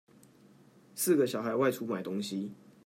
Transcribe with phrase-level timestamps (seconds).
[0.95, 2.53] 四個小孩外出買東西